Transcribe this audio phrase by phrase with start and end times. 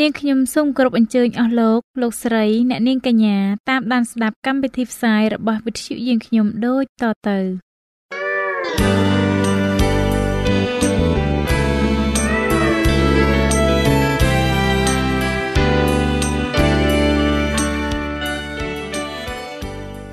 [0.00, 3.38] នាងខ្ញុំសូមគោរពអញ្ជើញអស់លោកលោកស្រី អ្នកនាងកញ្ញា
[3.70, 7.38] តាមដានស្ដាប់កម្មវិធីផ្សាយរបស់វិទ្យុយើងខ្ញុំដូចតទៅ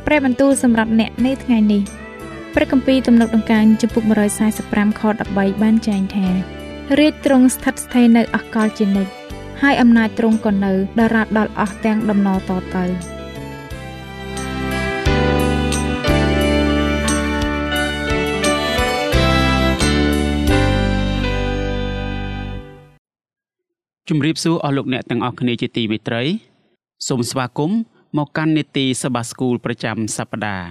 [0.05, 1.81] ព្រះបន្ទូលសម្រាប់អ្នកនៅថ្ងៃនេះ
[2.55, 4.03] ព្រះគម្ពីរទំនុកដង្កើងចំពុក
[4.51, 5.01] 145ខ
[5.31, 6.27] 13បានចែងថា
[6.99, 9.22] រាជទ្រង់ស្ថិតស្ថេរនៅអកលជានិច្ច
[9.65, 12.85] ហើយអំណាចទ្រង់ក៏នៅដរាបដល់អស់ទាំងដំណរតទៅ
[24.09, 26.23] ជំរាបសួរអស់លោកអ្នកទាំងអស់គ្នាជាទីមេត្រី
[27.07, 27.79] សូមស្វាគមន៍
[28.17, 30.69] មកកាន់នេតិសបាស្គូលប្រចាំសប្តាហ៍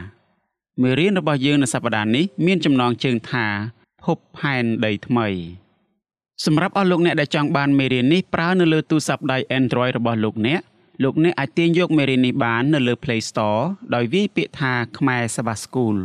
[0.82, 3.46] មេរៀនរបស់យើងនៅសប្តាហ៍នេះមានចំណងជើងថា
[4.04, 5.28] ភពផែនដីថ្មី
[6.46, 10.60] សម្រាប់អស់លោកអ្នកដែលចង់បានមេរៀននេះប្រើនៅលើទូរស័ព្ទដៃ Android របស់លោកអ្នក
[11.02, 13.62] លោកអ្នកអាចទាញយកមេរៀននេះបាននៅលើ Play Store
[13.94, 15.96] ដោយវាយពាក្យថាខ្មែរសបាស្គូល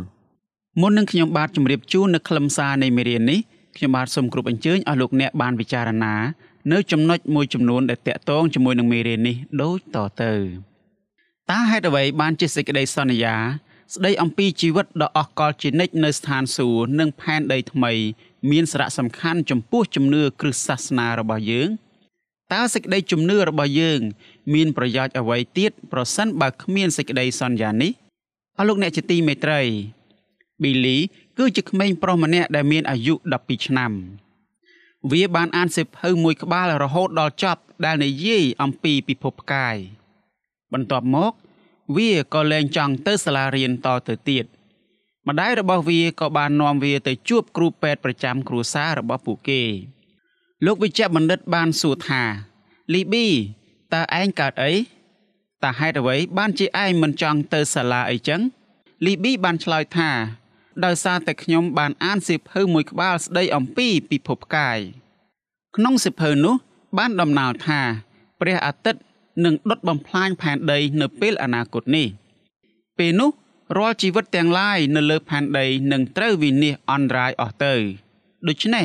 [0.80, 3.38] មុននឹងខ្ញុំបាទជម្រាបជូននៅខ្លឹមសារនៃមេរៀននេះ
[3.76, 6.14] ខ្ញុំបាទសូមគោរពអញ្ជើញអស់លោកអ្នកបានពិចារណា
[6.72, 10.32] នៅចំណុចមួយចំនួនដែលតាក់ទងជាមួយនឹងមេរៀននេះដូចតទៅ
[11.50, 13.36] តើហេតុអ្វីបានជាសេចក្តីសន្យា
[13.94, 17.92] ស្ដីអំពីជីវិតដ៏អស្ចារ្យជានិច្ចនៅស្ថានសួគ៌និងផែនដីថ្មី
[18.50, 21.68] មានសារៈសំខាន់ចំពោះជំនឿគ្រឹស្តសាសនារបស់យើង
[22.52, 24.00] តើសេចក្តីជំនឿរបស់យើង
[24.54, 27.92] មានប្រយោជន៍អ្វីទៀតប្រសិនបើគ្មានសេចក្តីសន្យានេះ
[28.58, 29.60] អស់លោកអ្នកជាទីមេត្រី
[30.62, 30.96] ប៊ីលី
[31.38, 33.92] គឺជាក្មេងប្រុសម្នាក់ដែលមានអាយុ12ឆ្នាំ
[35.10, 39.76] វាបានអានសៀវភៅមួយក្បាលរហូតដល់ចប់ដែលនិយាយអំពីពិភពផ្កាយ
[40.72, 41.32] បន្ទាប់មក
[41.96, 44.44] វាក៏លែងចង់ទៅសាលារៀនតទៅទៀត
[45.28, 49.62] ម្ដាយរបស់វាក៏បាននាំវាទៅជួបគ្រូពេទ្យប្រចាំគ្រួសាររបស់ពួកគេ
[50.66, 52.22] លោកវិជ្ជបណ្ឌិតបានសួរថា
[52.92, 53.26] លីប៊ី
[53.94, 54.72] តើឯងកើតអី
[55.64, 58.40] តើហេតុអ្វីបានជាឯងមិនចង់ទៅសាលាអីចឹង
[59.04, 60.10] លីប៊ីបានឆ្លើយថា
[60.84, 64.78] ដោយសារតែខ្ញុំបានអានសៀវភៅមួយក្បាលស្ដីអំពីពិភពកាយ
[65.76, 66.54] ក្នុងសៀវភៅនោះ
[66.98, 67.80] បានដំណាលថា
[68.40, 69.00] ព្រះអាទិត្យ
[69.44, 72.08] នឹងដុតបំផ្លាញផែនដីនៅពេលអនាគតនេះ
[72.98, 73.30] ពេលនោះ
[73.76, 77.74] រាល់ជីវិតទាំងឡាយនៅលើផែនដីនឹងត្រូវវិនាសអន្តរាយអស់ទៅ
[78.48, 78.84] ដូច្នេះ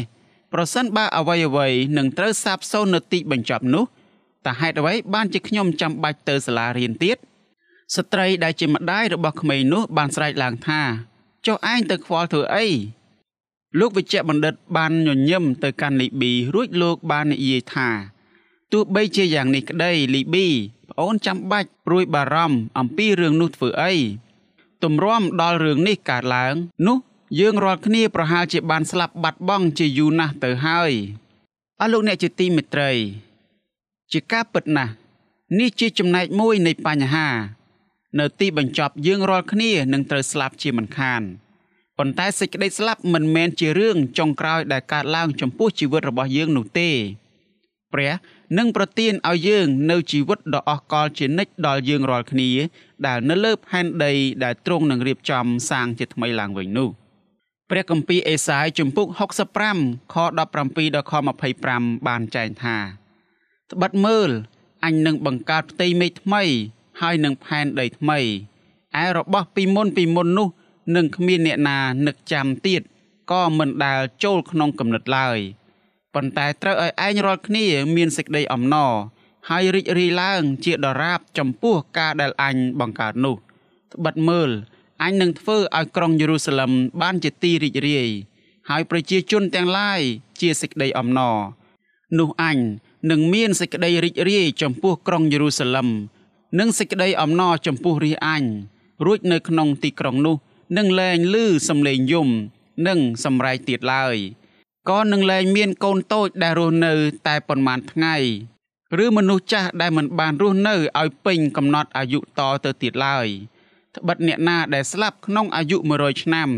[0.54, 1.68] ប្រសិនបើអ្វីអ្វី
[1.98, 3.84] នឹងត្រូវសាបសូន្យនៅទីបញ្ចប់នោះ
[4.46, 7.18] តើហេតុអ្វីបានជាខ្ញុំចាំបាច់ទៅសាលារៀនទៀត
[7.96, 10.82] ស្ត្រីដែលជាម្ដាយរបស់ក្មេងនោះបានស្រែកឡើងថា
[11.46, 12.68] ចុះឯងទៅខ្វល់ធ្វើអី
[13.80, 17.90] លោកវិជ្ជបណ្ឌិតបានញញឹមទៅកាន់លីប៊ីរួចលោកបាននិយាយថា
[18.72, 20.48] ទោះបីជាយ៉ាងនេះក្តីលីប៊ី
[20.90, 23.94] ប្អូនចាំបាច់ព្រួយបារម្ភអំពីរឿងនោះធ្វើអី
[24.84, 26.56] ទម្រាំដល់រឿងនេះកើតឡើង
[26.88, 26.98] នោះ
[27.40, 30.92] យើងរាល់គ្នាប្រហែលជាបានស្លាប់បាត់បង់ជាយូរណាស់ទៅហើយ
[31.82, 32.92] អស់លោកអ្នកជាទីមេត្រី
[34.12, 34.94] ជាការពិតណាស់
[35.60, 37.28] នេះជាចំណែកមួយនៃបញ្ហា
[38.20, 41.22] នៅទីបញ្ចប់យើងរាល់គ្នានឹងត្រូវស្លាប់ជាមិនខាន
[41.98, 46.90] ប៉ុន្តែសេចក្តីស្លាប់មិនមែនជារឿងចុងក្រោយដែលកើតឡើងចំពោះជីវិតរបស់យើងនោះទេ
[47.94, 48.12] ព្រះ
[48.58, 52.50] នឹងប្រទានឲ្យយើងនៅជីវិតដ៏អស្ចារ្យជានិច្ចដល់យើងរាល់គ្នា
[53.08, 56.90] ដែលនៅលើផែនដីដែលទ្រង់នឹងរៀបចំសាងជាថ្មីឡើងវិញនោះ
[57.70, 59.08] ព្រះគម្ពីរអេសាយជំពូក
[59.60, 61.14] 65ខ17ដល់ខ
[61.60, 62.78] 25បានចែងថា
[63.72, 64.30] ត្បិតមើល
[64.86, 66.44] អញនឹងបង្កើតផ្ទៃមេឃថ្មី
[67.02, 68.20] ហើយនឹងផែនដីថ្មី
[69.04, 70.48] ឯរបស់ពីមុនពីមុននោះ
[70.96, 72.82] នឹងគ្មានអ្នកណានឹកចាំទៀត
[73.32, 75.38] ក៏មិនដែលចូលក្នុងគំនិតឡើយ
[76.14, 77.66] ប៉ុន្តែត្រូវឲ្យឯងរាល់គ្នា
[77.96, 78.94] មានសេចក្តីអំណរ
[79.50, 83.36] ហើយរីករាយឡើង ជាដរាបចំពោះការដែលអញបង្កើតនោះ
[83.94, 84.50] ត្បិតមើល
[85.04, 86.72] អញនឹងធ្វើឲ្យក្រុងយេរូសាឡឹម
[87.02, 88.10] បានជាទីរីករាយ
[88.70, 90.02] ហើយប្រជាជនទាំងឡាយ
[90.42, 91.38] ជាសេចក្តីអំណរ
[92.20, 92.58] នោះអញ
[93.12, 95.88] នឹងមានសេចក្តីរីករាយចំពោះក្រុងយេរូសាឡឹម
[96.60, 98.44] និងសេចក្តីអំណរចំពោះរាជអញ
[99.06, 100.36] រួចនៅក្នុងទីក្រុងនោះ
[100.78, 101.36] នឹងលែងឮ
[101.70, 102.30] សំឡេងយំ
[102.88, 104.18] និងសម្រែកទៀតឡើយ
[104.90, 106.94] ក៏នឹងលែងមានកូនតូចដែលរស់នៅ
[107.28, 108.16] តែប៉ុន្មានថ្ងៃ
[109.04, 113.28] ឬមនុស្សចាស់ដែលមិនបានរស់នៅឲ្យពេញកំណត់អាយុតទៅទៀតឡើយ
[113.96, 116.50] ត្បិតអ្នកណាដែលស្លាប់ក្នុងអាយុ100ឆ្នាំ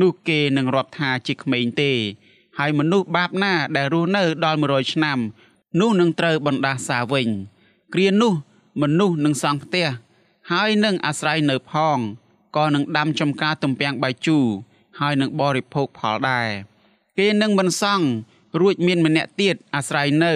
[0.00, 1.92] នោះគេនឹងរាប់ថាជាក្មេងទេ
[2.58, 5.18] ហើយមនុស្សបាបណាដែលរស់នៅដល់100ឆ្នាំ
[5.80, 7.28] នោះនឹងត្រូវបណ្ដាសាវិញ
[7.94, 8.32] គ្រានោះ
[8.82, 9.86] មនុស្សនឹងសង់ផ្ទះ
[10.50, 11.98] ហើយនឹងអាស្រ័យនៅផង
[12.56, 14.46] ក៏នឹងដាំចំការទំពាំងបាយជូរ
[15.00, 16.48] ហើយនឹងបរិភោគផលដែរ
[17.18, 18.06] គេនឹងមិនសង់
[18.60, 20.34] រួចមានម្នាក់ទៀតអាស្រ័យនៅ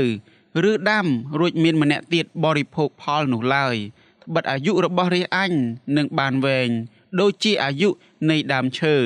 [0.71, 1.07] ឬដាំ
[1.39, 3.77] រួចមានម្នាក់ទៀតបរិភោគផលនោះឡើយ
[4.23, 5.53] ត្បិតអាយុរបស់រាជអញ
[5.97, 6.71] នឹងបានវែង
[7.21, 7.89] ដូចជាអាយុ
[8.31, 8.97] នៃដើមឈើ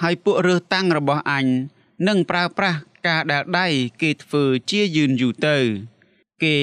[0.00, 1.46] ហើយពួករើសតាំងរបស់អញ
[2.08, 3.66] នឹងប្រើប្រាស់ការដែលដៃ
[4.02, 5.58] គេធ្វើជាយឺនយូរទៅ
[6.44, 6.56] គេ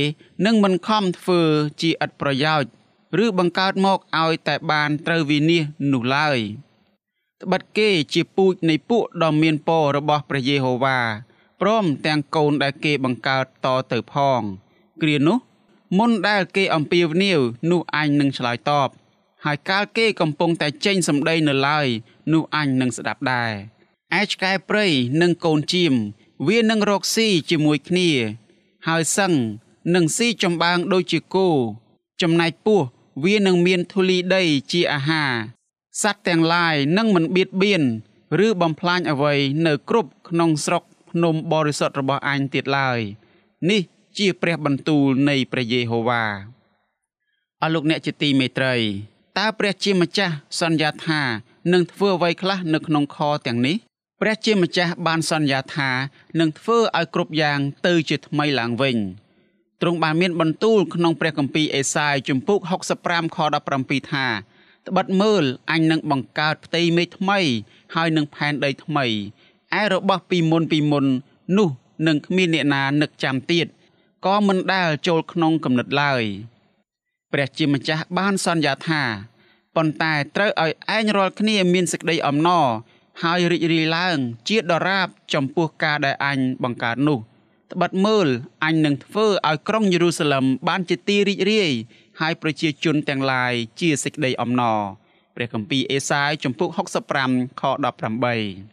[0.45, 1.41] នឹងមិនខំធ្វើ
[1.81, 2.71] ជាឥតប្រយោជន៍
[3.23, 6.39] ឬបង្កើតមកឲ្យតែបានត្រូវវិនិច្ឆ័យនោះឡើយ
[7.41, 10.99] ត្បិតគេជាពូជនៃពួកដ៏មានពររបស់ព្រះយេហូវ៉ា
[11.61, 14.41] ព្រមទាំងកូនដែលគេបង្កើតតទៅផង
[15.01, 15.37] គ្រានោះ
[15.97, 17.39] មុនដែលគេអំពាវនាវ
[17.71, 18.89] នោះអញនឹងឆ្លើយតប
[19.45, 21.87] ហើយកាលគេកំពុងតែចេញសម្ដីនៅឡើយ
[22.33, 23.51] នោះអញនឹងស្ដាប់ដែរ
[24.19, 24.87] ឯឆ្កែព្រៃ
[25.21, 25.93] និងកូនជៀម
[26.47, 28.09] វានឹងរកស៊ីជាមួយគ្នា
[28.87, 29.33] ហើយសឹង
[29.95, 31.49] នឹងស៊ីចំបើងដូចជាគោ
[32.21, 32.85] ចំណែកពស់
[33.23, 35.33] វានឹងមានធូលីដីជាអាហារ
[35.99, 37.83] សត្វទាំងឡាយនឹងមិនបៀតបៀន
[38.45, 39.33] ឬបំផ្លាញអ្វី
[39.67, 42.99] នៅគ្រប់ក្នុងស្រុកភ្នំបរិសុទ្ធរបស់អញទៀតឡើយ
[43.69, 43.81] នេះ
[44.17, 46.23] ជាព្រះបន្ទូលនៃព្រះយេហូវ៉ា
[47.61, 48.75] អរលោកអ្នកជាទីមេត្រី
[49.37, 51.21] តើព្រះជាម្ចាស់សន្យាថា
[51.73, 53.17] នឹងធ្វើអ្វីខ្លះនៅក្នុងខ
[53.47, 53.75] ទាំងនេះ
[54.21, 55.89] ព្រះជាម្ចាស់បានសន្យាថា
[56.39, 58.97] នឹងធ្វើឲ្យគ្រប់យ៉ាងទៅជាថ្មីឡើងវិញ
[59.81, 62.59] ទ្រង់បានមានបន្ទូលក្នុងព្រះគម្ពីរអេសាយជំពូក
[62.97, 63.37] 65ខ
[63.75, 64.27] 17ថា
[64.87, 67.39] ត្បិតមើលអញនឹងបង្កើតផ្ទៃមេឃថ្មី
[67.95, 69.05] ហើយនឹងផែនដីថ្មី
[69.81, 71.05] ឯរបស់ពីមុនពីមុន
[71.57, 71.69] នោះ
[72.07, 73.67] នឹងគ្មានអ្នកណានឹកចាំទៀត
[74.25, 76.23] ក៏មិនដែលចូលក្នុងគំនិតឡើយ
[77.31, 79.01] ព្រះជាម្ចាស់បានសន្យាថា
[79.75, 82.67] ប៉ុន្តែត្រូវឲ្យឯងរាល់គ្នាមានសេចក្តីអំណរ
[83.23, 84.17] ហើយរីករាយឡើង
[84.47, 87.19] ជាដរាបចំពោះការដែលអញបង្កើតនោះ
[87.71, 88.27] ត្បិតមើល
[88.63, 91.71] អញនឹងធ្វើឲ្យក្រុងយេរូសាឡឹមបានជាទីរីករាយ
[92.21, 94.79] ហើយប្រជាជនទាំងឡាយជាសេចក្តីអំណរ
[95.35, 96.69] ព្រះគម្ពីរអេសាយជំពូក
[97.17, 97.63] 65ខ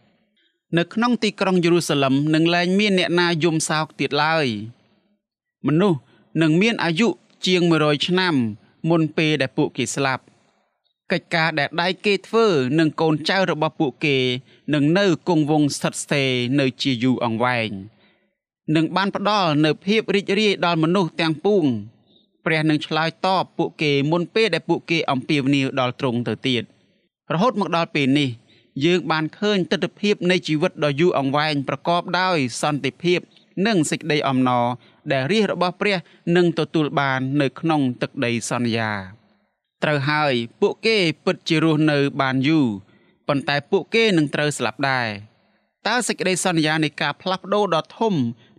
[0.07, 4.47] 18នៅក្នុងទីក្រុងយេរូសាឡឹមនឹងលែងមានអ្នកណាយំសោកទៀតឡើយ
[5.67, 5.99] មនុស្ស
[6.41, 7.07] នឹងមានអាយុ
[7.45, 8.35] ជាង100ឆ្នាំ
[8.89, 10.23] មុនពេលដែលពួកគេស្លាប់
[11.11, 12.47] កិច្ចការដែលដៃគេធ្វើ
[12.79, 14.17] នឹងកូនចៅរបស់ពួកគេ
[14.73, 17.69] នឹងនៅគង់វង្សស្ថិតស្ថេរនៅជាយូរអង្វែង
[18.75, 21.65] នឹងបានផ្ដល់នៅភាពរីករាយដល់មនុស្សទាំងពួង
[22.49, 26.63] ព្រះនឹងឆ្លើយតបពួកគេមុនពេលដែលពួកគេអំពាវនាវដល់ទ្រង់ទៅទៀត
[27.33, 28.29] រហូតមកដល់ពេលនេះ
[28.85, 33.19] យើងបានឃើញទស្សនវិជ្ជានៃជីវិតដ៏យូរអង្វែងប្រកបដោយសន្តិភាព
[33.67, 34.65] និងសេចក្តីអំណរ
[35.11, 35.97] ដែលរាជរបស់ព្រះ
[36.35, 38.91] នឹងទទួលបាននៅក្នុងទឹកដីសន្យា
[39.83, 42.67] ត្រូវហើយពួកគេពិតជារស់នៅបានយូរ
[43.27, 45.07] ប៉ុន្តែពួកគេនឹងត្រូវស្លាប់ដែរ
[45.87, 48.13] តើសេចក្តីសន្យានៃការផ្លាស់ប្ដូរដ៏ធំ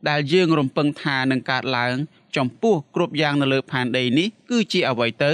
[0.08, 1.94] ដែលយើងរំពឹងថានឹងកើតឡើង
[2.36, 5.32] ចំពោះគ្រប់យ៉ាងនៅលើផែនដីនេះគឺជាអ្វីទៅ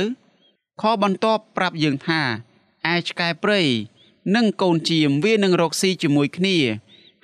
[0.81, 2.21] ខបន្ទាប់ប្រាប់យើងថា
[2.93, 3.63] ឯឆ្កែព្រៃ
[4.37, 6.59] និងកូនជៀមវានឹងរកស៊ីជាមួយគ្នា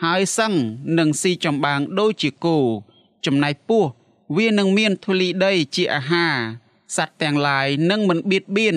[0.04, 0.52] ហើយសឹង
[0.98, 2.58] នឹងស៊ីចំបាងដូចជាគោ
[3.26, 3.90] ចំណែកពស់
[4.36, 6.36] វានឹងមានធូលីដីជាអាហារ
[6.96, 8.76] សត្វទាំងឡាយនឹងមិនបៀតបៀន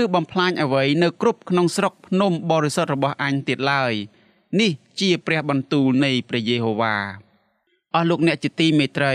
[0.00, 3.92] ឬបំផ្លាញអ្វីនៅគ្រប់ក្នុងស្រុកភ្នំបរិសុទ្ធរបស់អញទៀតឡើយ
[4.60, 4.70] នេះ
[5.00, 6.96] ជាព្រះបន្ទូលនៃព្រះយេហូវ៉ា
[7.96, 9.14] អស់លោកអ្នកជាទីមេត្រី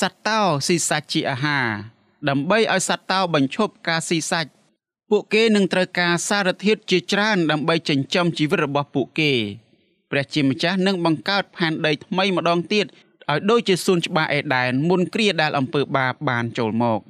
[0.00, 1.66] សត្វតោស៊ីសាច់ជាអាហារ
[2.28, 4.50] ដើម្បីឲ្យសត្វតោបញ្ឈប់ការស៊ីសាច់
[5.10, 9.32] ពួកគេនឹងត្រូវការសារធាតុជាច្រើនដើម្បីចិញ្ចឹមជីវិតរបស់ពួកគេ
[10.10, 17.00] ព្រះជាម្ចាស់នឹងបង្កើតផែនដីថ្មីម្ដងទៀតឲ្យដូចជាសួនច្បារអេដែនមុនគ្រាដែលអំពើបាបបានចូលមក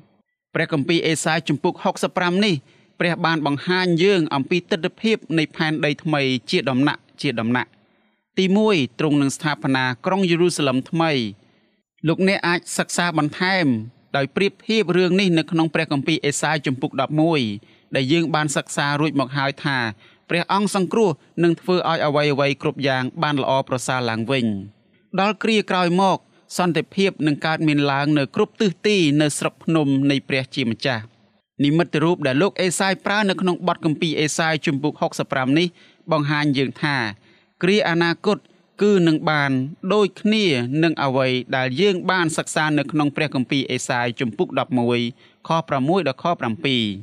[0.54, 1.74] ព្រះគម្ពីរអេសាយជំពូក
[2.08, 2.54] 65នេះ
[3.00, 7.70] ព្រះបានបង្ហាញយើងអំពីទស្សនវិជ្ជានៃផែនដីថ្មីជាដំណាក់ជាដំណាក់
[8.38, 11.12] ទី1ទ្រង់នឹងស្ថាបនាក្រុងយេរូសាឡឹមថ្មី
[12.08, 13.66] លោកអ្នកអាចសិក្សាបន្ថែម
[14.16, 16.90] ដោយប្រៀបធៀបរឿងនេះនៅក្នុងព្រះគម្ពីរអេសាយជំពូក
[17.42, 19.78] 11ដែលយើងបានសិក្សារួចមកហើយថា
[20.28, 21.10] ព្រះអង្គសង្គ្រោះ
[21.42, 24.46] នឹងធ្វើឲ្យអ្វីអ្វីគ្រប់យ៉ាងបានល្អប្រសើរឡើងវិញ
[25.20, 26.18] ដល់គ្រាក្រោយមក
[26.58, 31.04] សន្តិភាពនឹងកើតមានឡើងនៅគ្រប់ទិសទីនៅស្រុកភ្នំនៃព្រះជាម្ចាស់
[31.64, 34.94] និមិត្តរូបដែលលោកអេសាយប្រើនៅក្នុងបទគម្ពីរអេសាយជំពូក
[35.26, 35.68] 65នេះ
[36.12, 36.96] បង្ហាញយើងថា
[37.62, 38.38] គ្រាអនាគត
[38.82, 39.52] គឺនឹងបាន
[39.94, 40.44] ដូចគ្នា
[40.82, 44.48] នឹងអ្វីដែលយើងបានសិក្សានៅក្នុងព្រះគម្ពីរអេសាយជំពូក
[44.98, 46.24] 11ខ6ដល់ខ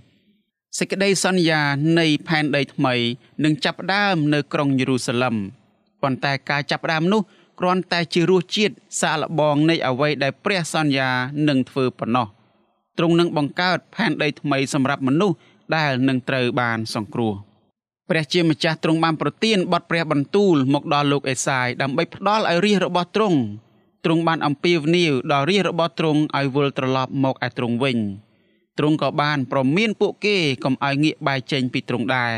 [0.03, 1.61] 7សេចក្តីសន្យា
[1.99, 2.95] នៃផែនដីថ្មី
[3.43, 5.35] នឹងចាប់ផ្ដើមនៅក្រុងយេរូសាឡឹម
[6.01, 7.21] ប៉ុន្តែការចាប់ផ្ដើមនោះ
[7.59, 11.09] គ្រាន់តែជារសជាតិសាកល្បងនៃអ្វីដែលព្រះសន្យា
[11.47, 12.27] នឹងធ្វើប៉ុណ្ណោះ
[12.97, 15.35] ទ្រង់នឹងបង្កើតផែនដីថ្មីសម្រាប់មនុស្ស
[15.75, 17.33] ដែលនឹងត្រូវបានសង្គ្រោះ
[18.09, 23.39] ព្រះជាម្ចាស់ទ្រង់បានប្រទានបទព្រះបន្ទូលមកដល់លោកអេសាយដើម្បីផ្ដល់ឲ្យរាជរបស់ទ្រង់
[24.05, 27.97] ទ្រង់បានអំពាវនាវដល់រាជរបស់ទ្រង់ឲ្យវិលត្រឡប់មកឯទ្រង់វិញ
[28.77, 32.35] ទ្រង់ក៏បានប្រមានពួកគេកុំឲ្យងាកបែកចេញពីទ្រង់ដែរ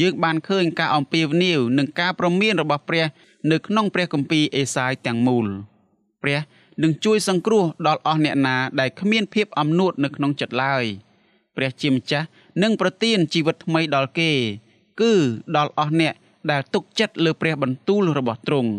[0.00, 3.04] យើងបានឃើញការអំពាវនាវនិងការប្រមានរបស់ព្រះ
[3.50, 5.46] នៅក្នុងព្រះគម្ពីរអេសាយទាំងមូល
[6.22, 6.38] ព្រះ
[6.82, 10.84] នឹងជួយសង្គ្រោះដល់អស់អ្នកណាដែលគ្មានភាពអំនួតនៅក្នុងចិត្តឡើយ
[11.56, 12.26] ព្រះជាម្ចាស់
[12.62, 14.32] នឹងប្រទានជីវិតថ្មីដល់គេ
[15.00, 15.12] គឺ
[15.56, 16.14] ដល់អស់អ្នក
[16.50, 18.72] ដែលទុកចិត្តលើព្រះបន្ទូលរបស់ទ្រង់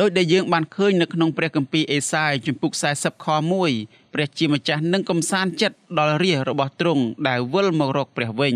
[0.00, 3.26] ដោយដែលយើងបានឃើញនៅក្នុងព្រះគម្ពីរអេសាយជំពូក40ខ
[3.70, 8.54] 1ព្រះជាម្ចាស់នឹងកំសាន្តចិត្តដល់រាជរបស់ទ្រង់ដែលវិលមករកព្រះវិញ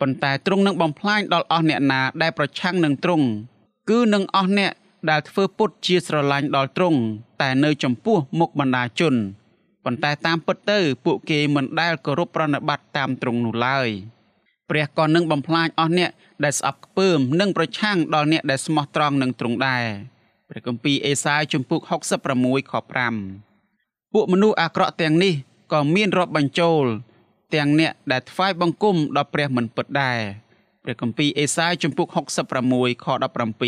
[0.00, 3.26] ប៉ុន្តែទ្រង់នឹងបំផ្លាញដល់អស់អ្នកណាដែលប្រឆាំងនឹងទ្រង់
[3.90, 4.72] គឺនឹងអស់អ្នក
[5.10, 6.98] ដែលធ្វើពុតជាស្រឡាញ់ដល់ទ្រង់
[7.42, 9.14] តែនៅចំពោះមុខបណ្ដាជន
[9.84, 13.88] ប៉ុន្តែតាមពិតទៅពួកគេមិនដែលគោរពប្រណិប័តតាមទ្រង់នោះឡើយ
[14.70, 16.10] ព្រះក៏នឹងបំផ្លាញអស់អ្នក
[16.44, 19.84] ដែលស្អប់ខ្ពើមនិងប្រឆាំងដល់អ្នកដែលស្មោះត្រង់នឹងទ្រង់ដែរ
[20.48, 21.80] ព្រះគម្ពីរអេសាយជំពូក
[22.26, 22.72] 66ខ
[23.42, 25.34] 5ពួកមនុស្សអាក្រក់ទាំងនេះ
[25.72, 26.84] ក៏មានរាប់បញ្ចូល
[27.54, 30.20] ទាំងអ្នកដែលថ្វាយបង្គំដល់ព្រះមិនពិតដែរ
[30.82, 32.06] ព្រះគម្ពីរអេសាយជំពូក
[32.56, 33.06] 66ខ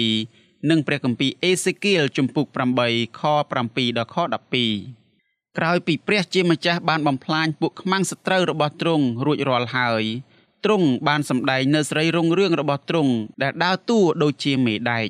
[0.04, 2.47] 17និងព្រះគម្ពីរអេសេគៀលជំពូក
[2.83, 3.23] 8ខ
[3.61, 10.04] 7ដល់ខ12ក្រោយពីព្រះជាម្ចាស់បានបំផ្លាញពួកខ្មាំងសត្រូវរបស់ទ្រង់រួចរាល់ហើយ
[10.64, 13.12] ទ្រង់បានសម្ដែងនៅសេរីរុងរឿងរបស់ទ្រង់
[13.43, 15.09] ដែលដើរតួដូចជាមេដែក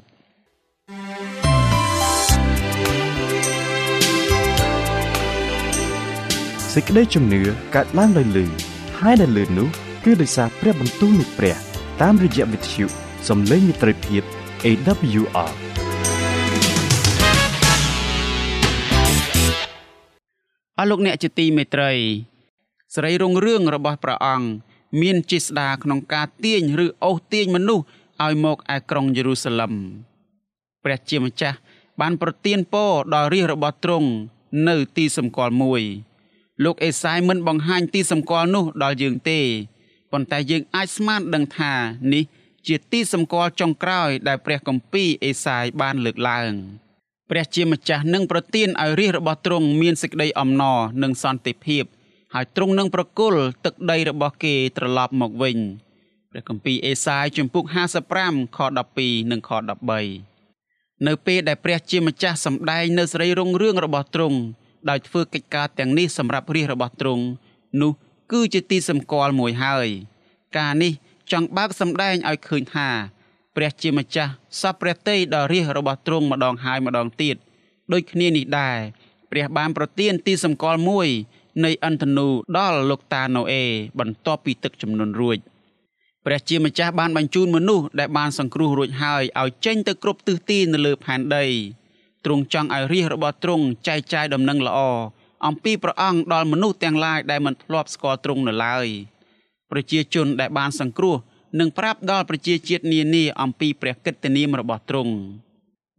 [6.75, 7.41] សេចក្តីជំនឿ
[7.75, 8.47] កើតឡើងដោយលឺ
[9.01, 9.69] ហើយដែលលឺនោះ
[10.05, 11.57] គឺដោយសារព្រះបន្ទូលនៃព្រះ
[12.03, 12.85] តាមរយៈវិទ្យុ
[13.29, 14.23] សំឡេងមិត្តភាព
[14.65, 15.53] AWR
[20.79, 21.93] អស់លោកអ្នកជាទីមេត្រី
[22.95, 24.49] សេរីរុងរឿងរបស់ព្រះអង្គ
[25.01, 27.85] មានជាស្ដាក្នុងការទាញឬអូសទាញមនុស្ស
[28.25, 29.73] ឲ្យមកឯក្រុងយេរូសាឡឹម
[30.85, 31.59] ព្រះជាម្ចាស់
[32.01, 34.09] បានប្រទានពរដល់រាជរបស់ទ្រង់
[34.69, 35.83] នៅទីសម្គាល់មួយ
[36.65, 39.41] លោកអេសាយមិនបង្ហាញទីសម្គាល់នោះដល់យើងទេ
[40.13, 41.73] ប៉ុន្តែយើងអាចស្មានដឹងថា
[42.13, 42.25] នេះ
[42.67, 46.53] ជាទីសម្គាល់ចុងក្រោយដែលព្រះគម្ពីរអេសាយបានលើកឡើង
[47.31, 51.85] ព្រះជាម្ចាស់នឹងប្រទានឲ្យរាជរបស់ទ្រង់មានសេចក្តីអំណរនិងសន្តិភាព
[52.35, 55.59] ហើយទ្រង់នឹងប្រគល់ទឹកដីរបស់គេត្រឡប់មកវិញ
[56.31, 57.65] ព្រះគម្ពីរអេសាយជំពូក
[58.11, 58.59] 55ខ
[58.95, 59.51] 12និងខ
[60.29, 64.39] 13នៅពេលដែលព្រះជាម្ចាស់សម្ដែងនៅសេរីរុងរឿងរបស់ទ្រង់
[64.91, 67.25] ដោយធ្វើកិច្ចការទាំងនេះសម្រាប់រាជរបស់ទ្រង់
[67.81, 67.93] នោះ
[68.33, 69.89] គឺជាទីសម្គាល់មួយហើយ
[70.59, 70.93] ការនេះ
[71.33, 72.89] ចង់បើកសម្ដែងឲ្យឃើញថា
[73.57, 77.37] ព្រះជាម្ចាស់សពព្រះតីដល់រាជរបស់ទ្រង់ម្ដងហើយម្ដងទៀត
[77.93, 78.79] ដូចគ្នានេះដែរ
[79.31, 81.09] ព្រះបានប្រទានទីសម្គាល់មួយ
[81.65, 83.65] នៃអន្តនូដល់លោកតាណូអេ
[83.99, 85.39] បន្ទាប់ពីទឹកជំនន់រួច
[86.25, 91.47] ព្រះជាម្ចាស់បានបញ្ជូនមនុស្សដែលបានសង្គ្រោះរួចហើយឲ្យចេញទៅគ្រប់ទិសទីនៅលើផែនដី
[92.25, 94.81] ទ្រង់ចង់ឲ្យរាជរបស់ទ្រង់ចែកចាយដំណឹងល្អ
[95.47, 98.87] អំពីព្រះអង្គដល់មនុស្សទាំងឡាយដែលមិនធ្លាប់ស្គាល់ទ្រង់នៅឡើយ
[99.71, 101.17] ប្រជាជនដែលបានសង្គ្រោះ
[101.61, 105.15] នឹងប្រាប់ដល់ប្រជាជាតិនានាអំពីព្រះកិត្តិនាមរបស់ទ្រង់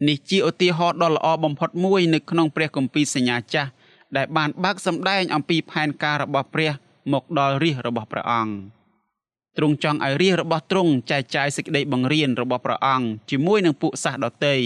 [0.08, 3.70] នេះជាឧទាហរណ៍ដ៏ល្អបំផុតមួយនៅក្នុងព្រះគម្ពីរសញ្ញាចាស់
[4.18, 6.72] ដែលបានបើកសម្ដែងអំពីផែនការរបស់ព្រះ
[7.14, 8.54] មកដល់រាជរបស់ព្រះអង្គ
[9.58, 14.58] ទ្រង់ចង់ឲ្យរាជរបស់ទ្រង់ចែកចាយសេចក្តីបង្រៀនរបស់ព្រះអង្គជាមួយនឹងពួកសាសដតី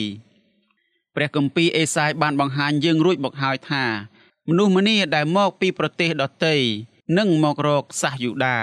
[1.15, 3.83] ព្រះគម្ពីរអេសាយបានបង្ហាញយើងរួចមកហើយថា
[4.49, 6.55] មនុស្សម្នាដែលមកពីប្រទេសដទៃ
[7.17, 8.57] នឹងមករកសាសយូដា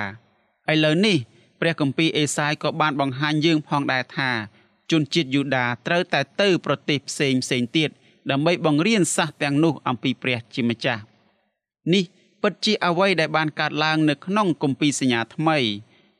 [0.73, 1.17] ឥឡូវនេះ
[1.61, 4.31] ព្រះគម្ពីរអេសាយក៏បានបង្ហាញយើងផងដែរថា
[4.91, 7.91] ជនជាតិយូដាត្រូវតែទៅប្រទេសផ្សេងផ្សេងទៀត
[8.31, 11.03] ដើម្បីបង្រៀនសាសទាំងនោះអំពីព្រះជាម្ចាស់
[11.93, 12.05] នេះ
[12.43, 15.59] ពិតជាអ្វីដែលបានកើតឡើងនៅក្នុងគម្ពីរសញ្ញាថ្មី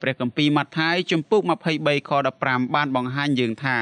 [0.01, 2.11] ព្រះគម្ពីរម៉ាថាយជំពូក23ខ
[2.43, 3.77] 15បានបង្ហាញយើងថា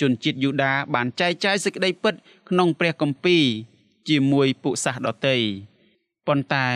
[0.00, 2.14] ជនជាតិយូដាបានចែកចាយសេចក្តីពិត
[2.48, 3.44] ក្នុងព្រះគម្ពីរ
[4.08, 5.38] ជាមួយពួកសាសដតី
[6.26, 6.66] ប៉ុន្តែ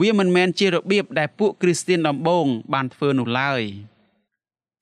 [0.00, 3.62] វាមិនមែនជារបៀបដែលពួកគ្រីស្ទានដំបូងបានធ្វើនោះឡើយ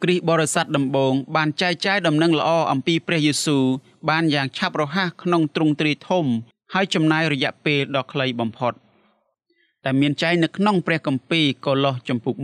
[0.02, 3.64] គ្រីស្ទបរិស័ទដំបូងបានចែកចាយដំណឹងល្អអំពីព្រះយេស៊ូវ
[4.08, 6.26] បានយ៉ាងឆាប់រហ័សក្នុងទ្រង់ទ្រាយធំ
[6.74, 8.72] ហើយចំណាយរយៈពេលដ៏ខ្លីបំផុត
[9.84, 12.36] តែមានចែងនៅក្នុងព្រះគម្ពីរកូឡូសចំពុក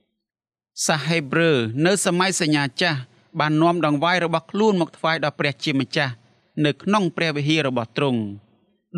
[0.00, 1.50] 1សាហេប្រឺ
[1.86, 2.98] នៅសម័យសញ្ញាចាស់
[3.40, 6.12] បាននាំដង្វាយរបស់ខ្លួនមកថ្វាយដល់ព្រះជាម្ចាស់
[6.64, 8.20] នៅក្នុងព្រះវិហាររបស់ទ្រង់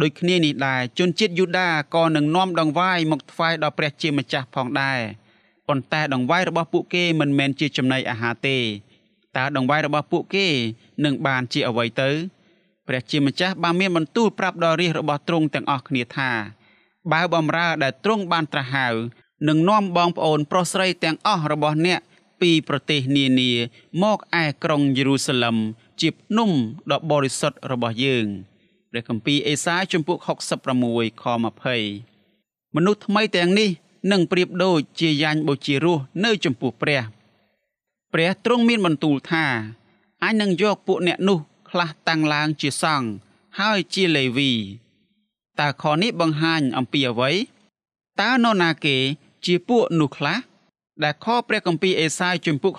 [0.00, 5.00] ដូចគ្នានេះដែរជនជាតិយូដាក៏នឹងនាំដង្វាយមកថ្វាយដល់ព្រះជាម្ចាស់ផងដែរ
[5.68, 8.58] ប៉ុន្តែដង្វាយរបស់ពួកគេមិនមែនជាចំណីអាហារទេ
[9.36, 10.46] តើដង្វាយរបស់ពួកគេ
[11.04, 12.10] នឹងបានជាអ្វីទៅ
[12.88, 16.30] ព្រះជាម្ចាស់បានមានបន្ទូលប្រាប់ដល់រាជរបស់ទ្រង់ទាំងអស់គ្នាថា
[17.12, 18.88] បើបំរើដែលទ្រង់បានត្រាស់ហៅ
[19.48, 22.00] នឹងនាំបងប្អូនប្រុសស្រីទាំងអស់របស់អ្នក
[22.40, 23.50] ពីប្រទេសនានា
[24.02, 25.56] មកឯក្រុងយេរូសាឡឹម
[26.00, 26.50] ជាភ្នំ
[26.92, 28.26] ដ៏បរិសុទ្ធរបស់យើង
[28.90, 30.18] ព្រះគម្ពីរអេសាយជំពូក
[30.74, 31.24] 66ខ
[31.98, 33.70] 20មនុស្សថ្មីទាំងនេះ
[34.10, 37.02] នឹងប្រៀបដូចជាយ៉ាញ់បូជារស់នៅចំពោះព្រះ
[38.12, 39.44] ព្រះទ្រង់មានបន្ទូលថា
[40.24, 41.38] អញនឹងយកពួកអ្នកនោះ
[41.70, 43.08] ខ្លះតាំងឡើងជាសង្ឃ
[43.58, 44.52] ហើយជាលេវី
[45.60, 47.32] តើខនេះបង្ហាញអំពីអ្វី
[48.20, 48.96] តើនរណាគេ
[49.46, 50.38] ជាពួកនោះខ្លះ
[51.02, 52.72] ដែលខព្រះគម្ពីរអេសាយជំពូក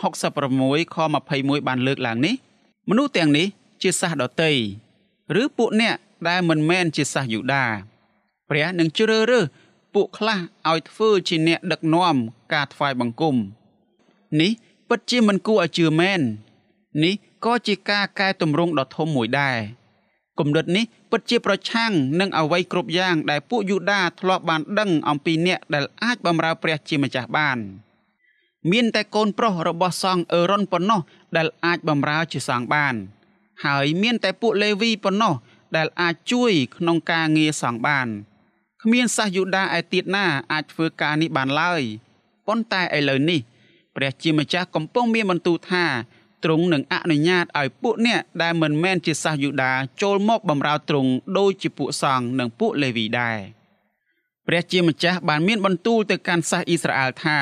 [0.43, 0.97] 66ខ
[1.33, 2.35] 21បានលើកឡើងនេះ
[2.89, 3.47] មនុស្សទាំងនេះ
[3.81, 4.53] ជាសាសដតី
[5.41, 5.95] ឬពួកអ្នក
[6.27, 7.65] ដែលមិនមែនជាសាសយូដា
[8.49, 9.45] ព្រះនឹងជ្រើសរើស
[9.93, 12.15] ពួកខ្លះឲ្យធ្វើជាអ្នកដឹកនាំ
[12.53, 13.35] ការថ្វាយបង្គំ
[14.41, 14.51] នេះ
[14.89, 16.21] ពិតជាមិនគួរឲ្យជឿមែន
[17.03, 17.13] នេះ
[17.45, 19.57] ក៏ជាការកែតម្រង់ដ៏ធំមួយដែរ
[20.39, 27.57] គំនិតនេះពិតជាប្រឆាំងនឹងអ្វីគ្រប់យ៉ាងដែលពួកយូដាធ្លាប់បានដឹងអំពីអ្នកដែលអាចបម្រើព្រះជាម្ចាស់បាន
[28.71, 31.01] មានតែកូនប្រុសរបស់សង្ឃអឺរ៉ុនប៉ុណ្ណោះ
[31.37, 32.95] ដែលអាចបម្រើជាសង្ឃបាន
[33.65, 35.33] ហើយមានតែពួកលេវីប៉ុណ្ណោះ
[35.75, 38.07] ដែលអាចជួយក្នុងការងារសង្ឃបាន
[38.83, 41.81] គ្មានសាសយូដាឯទៀតណាអាចធ្វើការនេះបានឡើយ
[42.47, 43.39] ប៉ុន្តែឥឡូវនេះ
[43.95, 45.85] ព្រះជាម្ចាស់កំពុងមានបន្ទូលថា
[46.43, 53.37] ទ្រង់នឹងអនុញ្ញាតឲ្យពួកអ្នកដែលមិនមែនជាសាសយូដាចូលមកបម្រើទ្រង់ដូចជាពួកសង្ឃនិងពួកលេវីដែរ
[54.47, 57.39] ព្រះជាម្ចាស់បានមានបន្ទូលទៅកាន់សាសអ៊ីស្រាអែលថា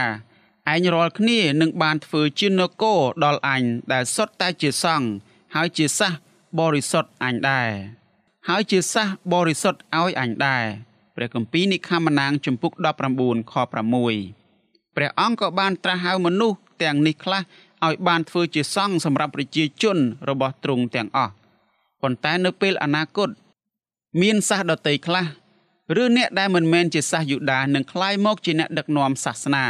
[0.73, 5.09] ឯងរាល់គ្នានឹងបានធ្វើជានគរដល់អញដែលសុទ្ធតែជាសង្ឃ
[5.55, 6.13] ហើយជាសាស
[6.59, 7.69] បរិសុទ្ធអញដែរ
[8.47, 10.65] ហើយជាសាសបរិសុទ្ធឲ្យអញដែរ
[11.19, 12.73] ព្រះគម្ពីរនិខមណាងជំពូក
[13.13, 13.71] 19ខ6
[14.95, 17.41] ព្រះអង្គក៏បានត្រាស់ហៅមនុស្សទាំងនេះខ្លះ
[17.85, 19.97] ឲ្យបានធ្វើជាសង្ឃសម្រាប់ប្រជាជន
[20.29, 21.31] របស់ទ្រង់ទាំងអស់
[22.01, 23.29] ប៉ុន្តែនៅពេលអនាគត
[24.21, 25.25] មានសាសដតីខ្លះ
[26.01, 29.65] ឬអ្នកដែលមិនមែនជាសាសយូដានឹងក្លាយមកជាអ្នកដឹកនាំសាសនា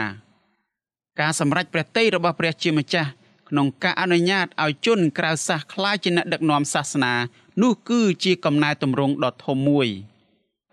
[1.19, 3.09] ការសម្រេចព្រះតីរបស់ព្រះជាម្ចាស់
[3.49, 7.13] ក្នុងការអនុញ្ញាតឲ្យជនក្រៅសាសក្លាយជាអ្នកដឹកនាំសាសនា
[7.61, 9.89] នោះគឺជាកំណែទម្រង់ដ៏ធំមួយ។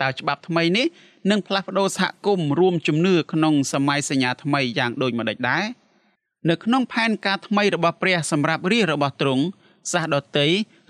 [0.02, 0.88] តើច្បាប់ថ្មីនេះ
[1.30, 5.66] នឹងផ្លាស់ប្ដូរសហគមន៍រួមជំនឿក្នុងសម័យសញ្ញាថ្មីយ៉ាងដូចម្តេចដែរ
[6.50, 9.44] នៅក្នុងផែនការថ្មីរបស់ព្រះសម្រាប់រាជរបស់ទ្រង់
[9.92, 10.48] សាសដតី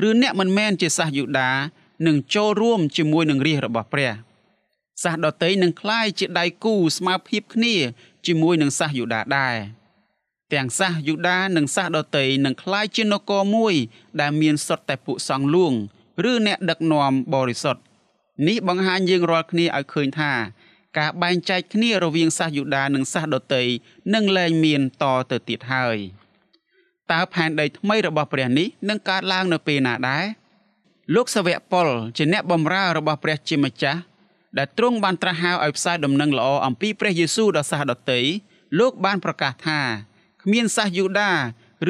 [0.07, 1.51] ឬអ្នកមិនមែនជាសាសយូដា
[2.07, 4.11] នឹងចូលរួមជាមួយនឹងរាជរបស់ព្រះ
[5.03, 7.75] សាសដតីនឹងคล้ายជាដៃគូស្មើភាពគ្នា
[8.25, 9.55] ជាមួយនឹងសាសយូដាដែរ
[10.53, 13.73] ទាំងសាសយូដានិងសាសដតីនឹងคล้ายជានគរមួយ
[14.19, 15.73] ដែលមានសុទ្ធតែពួកសង្ឃលួង
[16.31, 17.81] ឬអ្នកដឹកនាំបរិសុទ្ធ
[18.46, 20.32] នេះបង្ហាញយើងរាល់គ្នាឲ្យឃើញថា
[20.98, 23.64] ការបែងចែកគ្នារវាងសាសយូដានិងសាសដតី
[24.14, 25.96] នឹងលែងមានតទៅទៀតហើយ
[27.10, 30.24] តើផែនដីថ្មីរបស់ព្រះនេះនឹងកើតឡើងនៅពេលណាដែរ
[31.14, 34.00] លោកសាវកប៉ុលជាអ្នកបម្រើរបស់ព្រះជាម្ចាស់
[34.58, 38.20] ដែលទ្រង់បានត្រាស់ហៅឲ្យផ្សាយដំណឹងល្អអំពីព្រះយេស៊ូវដល់សាសដតី
[38.78, 39.80] លោកបានប្រកាសថា
[40.42, 41.32] គ្មានសាសយូដា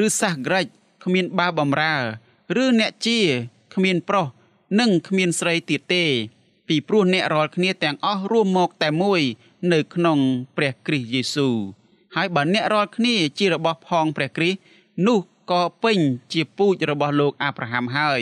[0.03, 0.65] ឬសាសក្រិច
[1.03, 1.95] គ្មានបាវបម្រើ
[2.63, 3.19] ឬអ្នកជា
[3.75, 4.27] គ្មានប្រុស
[4.79, 6.05] និងគ្មានស្រីទៀតទេ
[6.67, 9.21] ពីព្រោះអ្នករាល់គ្នាទាំងអស់រួមមកតែមួយ
[9.73, 10.19] នៅក្នុង
[10.57, 11.55] ព្រះគ្រីស្ទយេស៊ូវ
[12.15, 14.57] ហើយបើអ្នករាល់គ្នាជារបស់ផងព្រះគ្រីស្ទ
[15.07, 15.19] នោះ
[15.51, 15.99] ក៏ពេញ
[16.33, 18.21] ជាពូជរបស់លោកអាប់រ៉ាហាំហើយ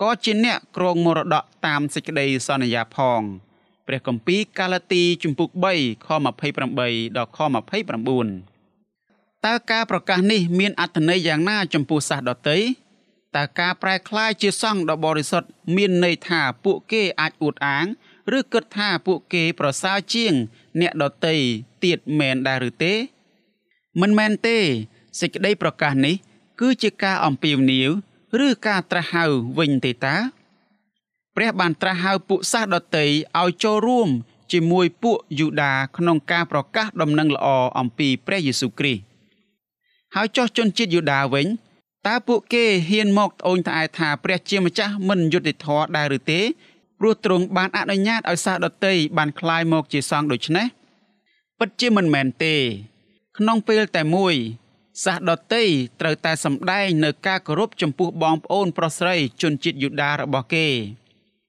[0.00, 3.20] ក៏ជាអ្នកគ្រងមរតកតាមសេចក្តីសន្យាផង
[3.86, 6.08] ព្រះគម្ពីរកាឡាទីជំពូក3ខ
[6.62, 7.46] 28ដល់ខ29
[9.46, 12.58] តើការប្រកាសនេះមានអត្ថន័យយ៉ាងណាចំពោះសាសដតី
[13.36, 17.86] តើការប្រែក្លាយជាសង្ឃដ៏បរិសុទ្ធមានន័យថាពួកគេអាចអួតអាង
[18.38, 20.34] ឬគិតថាពួកគេប្រសើរជាង
[20.80, 21.36] អ្នកដតី
[21.84, 22.94] ទៀតមែនដែរឬទេ
[24.00, 24.58] មិនមែនទេ
[25.20, 26.14] សេចក្តីប្រកាសនេះ
[26.60, 27.90] គឺជាការអំពាវនាវ
[28.46, 29.24] ឬការត្រាស់ហៅ
[29.58, 30.16] វិញទេតា
[31.36, 33.06] ព្រះបានត្រាស់ហៅពួកសាសដតី
[33.38, 34.08] ឲ្យចូលរួម
[34.52, 39.02] ជាមួយពួកយូដាក្នុងការប្រកាសដំណឹងល្អអំពីព្រះយេស៊ូវគ្រីស្ទ
[40.14, 41.46] ហើយចោះជនជាតិយូដាវិញ
[42.07, 46.41] តើពួកគេហ៊ានមកត្អូញត្អែថាព្រះជាម្ចាស់មិនយុត្តិធម៌ដែរឬទេ
[46.99, 50.67] ព្រោះទ្រង់បានអនុញ្ញាតឲ្យសាសដតីបានคลายមកជាសង្ឃដូច្នេះ
[51.59, 52.55] ពិតជាមិនមែនទេ
[53.37, 54.35] ក្នុងពេលតែមួយ
[55.03, 55.63] សាសដតី
[55.99, 60.67] ត្រូវតែសម្ដែងនៅការគោរពចំពោះបងប្អូនប្រុសស្រីជនជាតិយូដារបស់គេ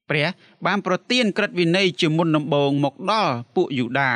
[0.08, 0.28] ព្រះ
[0.66, 4.12] បានប្រទានក្រឹតវិន័យជាមុនដំបូងមកដល់ពួកយូដា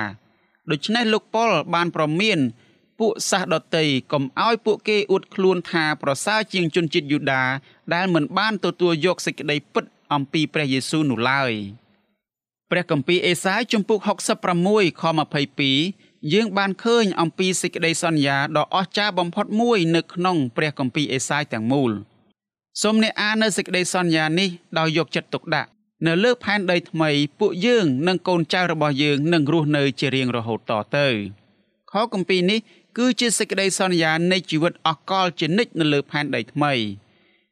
[0.70, 2.38] ដូច្នេះលោកប៉ុលបានប្រមាន
[3.01, 7.43] ពួកសាសដតីកុំឲ្យពួកគេអួតខ្លួនថាប្រសើរជាងជនជាតិយូដា
[7.93, 11.51] ដែលមិនបានទទួលយកសេចក្តីពិតអំពីព្រះយេស៊ូវនោះឡើយ
[12.71, 13.99] ព្រះគម្ពីរអេសាយជំពូក
[14.49, 15.03] 66ខ
[15.67, 21.91] 22យើងបានឃើញអំពីសេចក្តីសន្យាដ៏អស្ចារ្យបំផុតមួយនៅក្នុងព្រះគម្ពីរអេសាយទាំងមូល
[22.81, 25.69] សូមអ្នកអាននៅសេចក្តីសន្យានេះដោយយកចិត្តទុកដាក់
[26.07, 27.09] នៅលើផែនដីថ្មី
[27.39, 31.07] ពួកយើងនិងកូនចៅរបស់យើងនឹងរស់នៅជារៀងរហូតតទៅ
[31.93, 32.59] ខគម្ពីរនេះ
[32.97, 36.73] គឺជាសេចក្តីសន្យានៃជីវិតអកលជានិច្ចនៅលើផែនដីថ្មី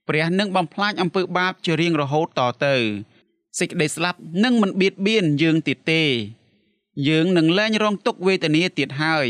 [0.08, 2.76] ព្រះនឹងបំផ្លាញអំពើបាបជារៀងរហូតតទៅ
[3.60, 6.04] សេចក្តីស្លាប់នឹងមិនបៀតបៀនយើងទៀតទេ
[7.08, 9.28] យើងនឹងលែងរងទុក្ខវេទនាទៀតហើយ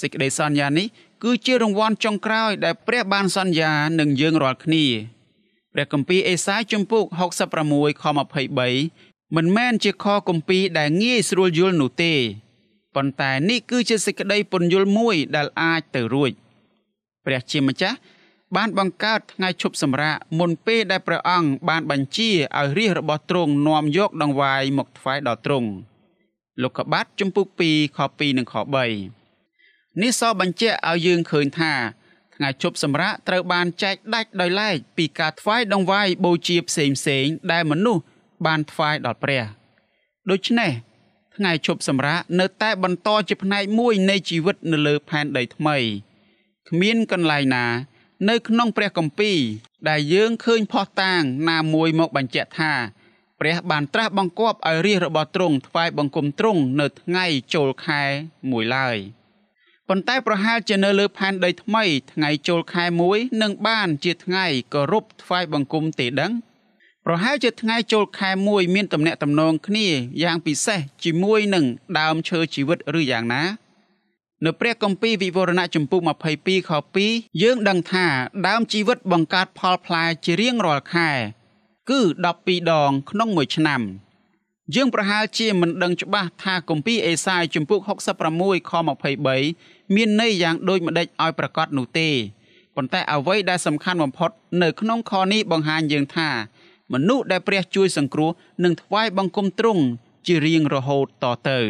[0.00, 0.86] សេចក្តីសន្យានេះ
[1.24, 4.84] គឺជារង្វាន់ចុងក្រោយដែលព្រះបានសន្យានឹងយើងរាល់គ្នា
[5.72, 7.04] ព្រះគម្ពីរអេសាយជំពូក
[7.58, 8.04] 66ខ
[8.68, 12.14] 23មិនមែនជាខគម្ពីរដែលងាយស្រួលយល់នោះទេ
[12.98, 16.30] ប៉ុន្តែនេះគឺជាសេចក្តីពន្យល់មួយដែលអាចទៅរួច
[17.24, 17.96] ព្រះជាម្ចាស់
[18.56, 25.68] បានបង្កើតថ្ងៃឈប់សម្រាកមុនពេលដែលព្រះអង្គបានបញ្ជាឲ្យរាជរបស់ទ្រង់នាំយកដង្វាយមកថ្វាយដល់ទ្រង់
[26.62, 28.54] លោកកបាត់ជំពូក2ខ2និងខ
[29.28, 31.72] 3នេះសបញ្ជាក់ឲ្យយើងឃើញថា
[32.34, 38.02] ថ្ងៃជប់សម្រាកត្រូវបានចែកដាច់ដោយឡែកពីការថ្វាយដង្វាយបូជាផ្សេងផ្សេងដែលមនុស្ស
[38.46, 39.44] បានថ្វាយដល់ព្រះ
[40.32, 40.72] ដូច្នេះ
[41.38, 45.76] ថ្ងៃជប់សម្រាកនៅតែបន្តជាផ្នែកមួយនៃជីវិតនៅលើផែនដីថ្មី
[46.68, 47.66] គ្មានកន្លែងណា
[48.28, 49.38] នៅក្នុងព្រះគម្ពីរ
[49.88, 52.72] ដែលយើងឃើញផុសតាងណាមួយមកបញ្ជាក់ថា
[53.40, 58.02] ព្រះបានត្រាស់បង្គាប់ឲ្យរាជរបស់ទ្រង់ថ្វាយបង្គំទ្រង់នៅថ្ងៃចូលខែ
[58.50, 58.96] មួយឡើយ
[59.88, 66.32] ប៉ុន្តែប្រហែលជានៅលើផែនដីថ្មីថ្ងៃចូលខែមួយនឹងបានជាថ្ងៃគោរពថ្វាយបង្គំទេដឹង
[67.10, 69.88] ប្រហែលជាថ្ងៃចូលខែមួយមានទំនាក់ទំនងគ្នា
[70.22, 71.64] យ៉ាងពិសេសជាមួយនឹង
[71.98, 73.42] ដើមឈើជីវិតឬយ៉ាងណា
[74.44, 76.00] នៅព្រះគម្ពីរវិវរណៈចំពុក
[76.34, 76.70] 22ខ
[77.06, 78.06] 2យើងដឹងថា
[78.46, 81.10] ដើមជីវិតបង្កើតផលផ្លែជារៀងរាល់ខែ
[81.90, 82.00] គឺ
[82.36, 83.80] 12ដងក្នុងមួយឆ្នាំ
[84.74, 87.80] យើងប្រហែលជាមិនដឹងច្បាស់ថាគម្ពីរអេសាយចំពុក
[88.26, 88.72] 66ខ
[89.32, 92.08] 23មានន័យយ៉ាងដូចម្ដេចឲ្យប្រកាសនោះទេ
[92.76, 94.30] ប៉ុន្តែអ្វីដែលសំខាន់បំផុត
[94.62, 96.30] នៅក្នុងខនេះបង្ហាញយើងថា
[96.92, 98.30] មនុស្សដែលព្រះជួយសង្គ្រោះ
[98.64, 99.82] នឹងថ្វាយបង្គំទ្រង់
[100.26, 101.60] ជារៀងរហូតតទៅ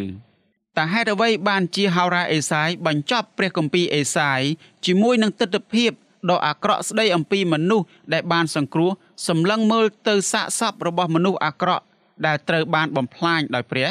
[0.79, 4.41] តើហេតុអ្វីបានជាហោរាអេសាយបញ្ចប់ព្រះគម្ពីរអេសាយ
[4.87, 5.87] ជាមួយនឹងទស្សនវិជ្ជា
[6.31, 8.91] ដ៏អាក្រក់ស្ដីអំពីមនុស្សដែលបានសង្គ្រោះ
[9.29, 11.85] សម្លឹងមើលទៅសាកសពរបស់មនុស្សអាក្រក់
[12.27, 13.89] ដែលត្រូវបានបំផ្លាញដោយព្រះ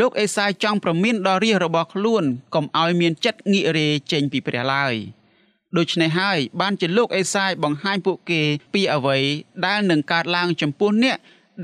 [0.00, 4.94] លោកអេសាយចង់ប្រមានដល់រាជរបស់ខ្លួនកុំឲ្យមានចិត្តងាករេចេញពីព្រះឡើយ
[5.76, 8.42] ដូច្នេះហើយបានជាលោកអេសាយបង្ហាញពួកគេ
[8.74, 9.18] ពីអ្វី
[9.66, 11.16] ដែលនឹងកើតឡើងចំពោះអ្នក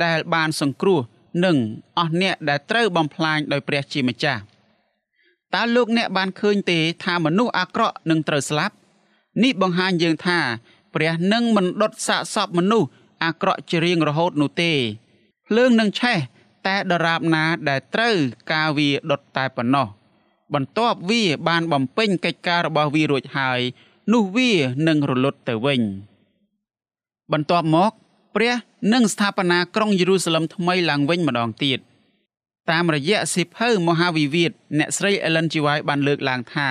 [0.05, 1.01] ដែលបានសង្គ្រោះ
[1.45, 1.57] និង
[1.99, 4.41] អស់អ្នកដែលត្រូវបំផ្លាញដោយព្រះជាម្ចាស់
[5.55, 8.75] តើលោកអ្នកបានឃើញទេថាមនុស្សអាក្រក់នឹងត្រូវស្លាប់
[9.43, 10.39] នេះបង្ហាញយើងថា
[10.95, 12.89] ព្រះនឹងមិនដុតសាកសពមនុស្ស
[13.25, 14.73] អាក្រក់ជារៀងរហូតនោះទេ
[15.49, 16.19] ភ្លើងនឹងឆេះ
[16.67, 18.17] តែដរាបណាដែលត្រូវ
[18.53, 19.89] ការវាដុតតែប៉ុណ្ណោះ
[20.55, 23.61] បន្ទាប់វាបានបំពេញកិច្ចការរបស់វារួចហើយ
[24.13, 24.53] នោះវា
[24.89, 25.83] នឹងរលត់ទៅវិញ
[27.33, 27.93] បន្ទាប់មក
[28.35, 28.55] ព្រះ
[28.93, 31.79] នឹងស្ថាបនាក្រុងយេរូសាឡឹមថ្មីឡើងវិញម្ដងទៀត
[32.71, 35.55] តាមរយៈសិភៅមហាវិវាទអ្នកស្រី Ellen G.
[35.67, 36.69] White បានលើកឡើងថា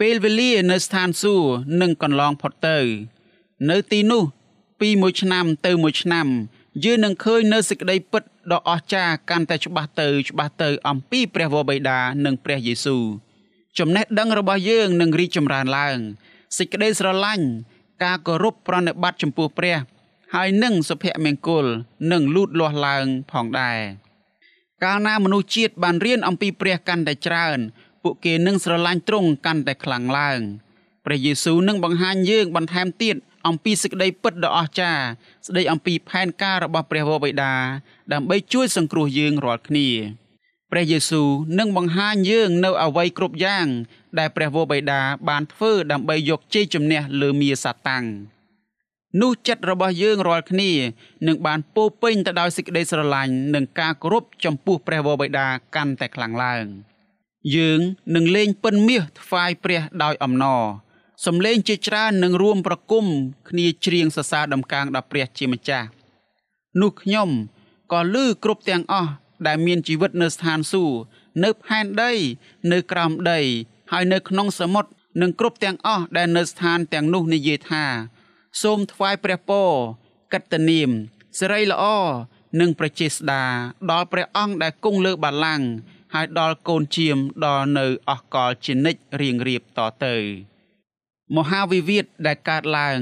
[0.00, 1.48] ពេលវេលានៅស្ថានសួគ៌
[1.80, 2.78] នឹងកន្លងផុតទៅ
[3.70, 4.22] នៅទីនោះ
[4.80, 6.26] ពីមួយឆ្នាំទៅមួយឆ្នាំ
[6.84, 13.04] យើងនឹងឃើញនៅសេចក្តីពិតដ៏អស្ចារ្យកាន់តែច្បាស់ទៅច្បាស់ទៅអំពីព្រះវរបិតានិងព្រះយេស៊ូវ
[13.78, 15.98] ចំណេះដឹងរបស់យើងនឹងរីកចម្រើនឡើង
[16.56, 17.46] សេចក្តីស្រឡាញ់
[18.04, 19.76] ការគោរពប្រណិប័តចំពោះព្រះ
[20.34, 21.66] ហើយនឹងសុភមង្គល
[22.12, 23.80] នឹងលូតលាស់ឡើងផងដែរ
[24.84, 27.58] កាលណាមនុស្សជាតិបានរៀនអំពីព្រះកាន់តែច្រើន
[28.02, 30.40] ពួកគេនឹងស្រឡាញ់ទ្រង់កាន់តែខ្លាំងឡើង
[31.04, 35.04] ព្រះយេស៊ូវនឹងបង្ហាញយើងបន្ថែមទៀតអំពីសេចក្តីពិតដ៏អស្ចារ្យ
[35.46, 37.54] ស្ដីអំពីផែនការរបស់ព្រះវរបិតា
[38.12, 39.88] ដើម្បីជួយសង្គ្រោះយើងរាល់គ្នា
[40.72, 43.66] ព្រះយេស៊ូវនឹងបង្ហាញយើងនៅអ្វីគ្រប់យ៉ាង
[44.18, 48.04] ដែលព្រះវរបិតាបានធ្វើដើម្បីយកជ័យជំនះលើមាសាតាំង
[49.22, 50.70] នោះចិត្តរបស់យើងរាល់គ្នា
[51.26, 56.64] នឹងបានពោពេញទៅដោយសេចក្តីស្រឡាញ់និងការគោរពចំពោះព្រះវរបិតាកាន់តែខ្លាំងឡើង
[57.56, 57.80] យើង
[58.14, 60.64] នឹងលេងពិនមាសថ្វាយព្រះដោយអំណរ
[61.26, 63.04] សំឡេងជាច្រើននឹងរួមប្រគំ
[63.48, 65.88] គ្នាច្រៀងសរសើរដំកើងដល់ព្រះជាម្ចាស់
[66.80, 67.28] នោះខ្ញុំ
[67.92, 69.12] ក៏ឮគ្រប់ទាំងអស់
[69.46, 70.98] ដែលមានជីវិតនៅស្ថានសួគ៌
[71.44, 72.12] នៅផែនដី
[72.72, 73.40] នៅក្រោមដី
[73.92, 77.84] ហើយនៅក្នុងសមុទ្រនិងគ្រប់ទាំងអស់ដែលនៅស្ថានទាំងនោះនិយាយថា
[78.62, 79.70] សូមថ្វាយព្រះពរ
[80.32, 80.90] កតនាម
[81.38, 81.84] សិរីល្អ
[82.60, 83.44] និងប្រជាស្ដា
[83.90, 85.66] ដល់ព្រះអង្គដែលគង់លើបល្ល័ង្ក
[86.14, 90.16] ហើយដល់កូនជៀមដល់នៅអស់កលជានិច្ចរៀងរៀបតទៅ
[91.36, 93.00] មហាវិវាទដែលកើតឡើង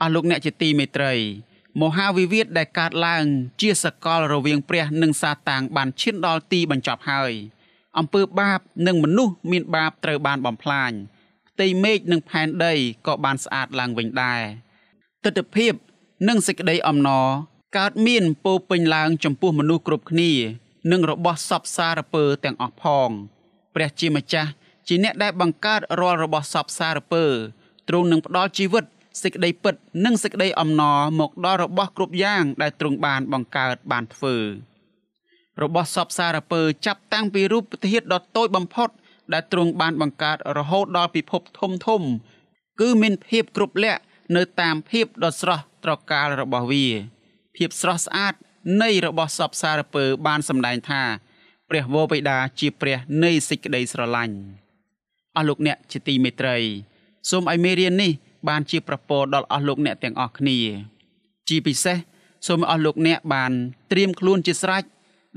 [0.00, 1.14] អស់លោកអ្នកជាទីមេត្រី
[1.78, 3.24] មហាវិវាទដែលកើតឡើង
[3.60, 7.32] ជាសកលរវាងព្រះនិងសាតាំងបានឈានដល់ទីបញ្ចប់ហើយ
[7.98, 10.92] អំពើបាបនិងមនុស្សមានបាបត្រូវបានបំផ្លាញ
[11.48, 12.74] ផ្ទៃមេឃនិងផែនដី
[13.06, 14.42] ក៏បានស្អាតឡើងវិញដែរ
[15.24, 15.68] ទស្សនវិជ្ជា
[16.28, 17.28] និងសេចក្តីអំណរ
[17.78, 20.32] កើតមានពោពេញឡើងចំពោះមនុស្សគ្រប់គ្នា
[20.90, 23.10] និងរបស់សពសារពើទាំងអស់ផង
[23.74, 24.50] ព្រះជាម្ចាស់
[24.88, 27.24] ជាអ្នកដែលបង្កើតរាល់របស់សពសារពើ
[27.88, 28.84] ទ្រង់នឹងផ្ដល់ជីវិត
[29.22, 34.36] សេចក្តីពិត និងសេចក្តីអំណរមកដល់របស់គ្រប់យ៉ាង ដែលទ្រង់បានបង្កើតបានធ្វើ
[35.62, 38.88] របស់សពសារពើចាប់តាំងពីរូបធាតុដ៏តូចបំផុត
[39.32, 42.02] ដែលទ្រង់បានបង្កើតរហូតដល់ពិភពធំធំ
[42.80, 44.00] គឺមានភាពគ្រប់លក្ខ
[44.36, 46.86] នៅតាមភាពដ៏ស្រស់ត្រកាលរបស់វា
[47.56, 48.34] ភាពស្រស់ស្អាត
[48.82, 51.02] នៃរបស់សពសារពើបានសម្ដែងថា
[51.70, 54.36] ព្រះវរបិតាជាព្រះនៃសេចក្តីស្រឡាញ់
[55.36, 56.56] អស់លោកអ្នកជាទីមេត្រី
[57.30, 58.12] សូមឲ្យមេរៀននេះ
[58.48, 60.58] បានជាប្រពោដល់អស់លោកអ្នកទាំងអស់គ្នា
[61.48, 61.96] ជាពិសេស
[62.46, 63.52] សូមអស់លោកអ្នកបាន
[63.90, 64.84] ត្រៀមខ្លួនជាស្រេច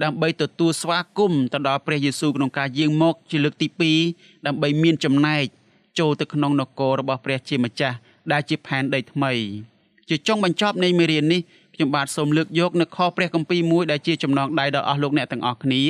[0.03, 3.67] ដើម្បីទទួលស្វាគមន៍ទៅដល់ព្រះយេស៊ូវក្នុងការយាងមកជាលើកទី
[4.07, 5.45] 2ដើម្បីមានចំណែក
[5.99, 7.97] ចូលទៅក្នុងនគររបស់ព្រះជាម្ចាស់
[8.31, 9.33] ដែលជាផែនដីថ្មី
[10.09, 11.41] ជាចុងបញ្ចប់នៃមេរៀននេះ
[11.75, 15.83] ខ្ញុំបាទសូមលើកយកនៅខព្រះគម្ពីរមួយដែលជាចំណងដៃដល់អស់លោកអ្នកទាំងអស់គ្នា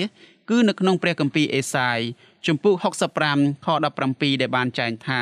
[0.50, 2.00] គឺនៅក្នុងព្រះគម្ពីរអេសាយ
[2.48, 2.76] ជំពូក
[3.22, 5.22] 65ខ17ដែលបានចែងថា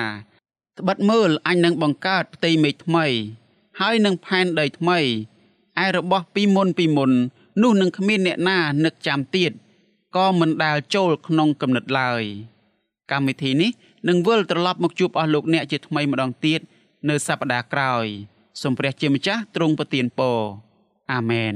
[0.82, 3.06] ត្បិតមើលអញនឹងបង្កើតផ្ទៃមេឃថ្មី
[3.80, 5.00] ហើយនឹងផែនដីថ្មី
[5.84, 7.12] ឯរបស់ពីមុនពីមុន
[7.62, 9.52] នោះនឹងគ្មានអ្នកណានឹកចាំទៀត
[10.16, 12.24] ក៏មិនដែលចូលក្នុងគំនិតឡើយ
[13.12, 13.72] កម្មវិធីនេះ
[14.08, 16.60] នឹងវិលត្រឡប់មកជួបអស់លោកអ្នកជាថ្មីម្ដងទៀត
[17.10, 18.06] នៅសប្តាហ៍ក្រោយ
[18.62, 20.38] សូមព្រះជាម្ចាស់ទ្រង់ប្រទានពរ
[21.12, 21.56] អាមែន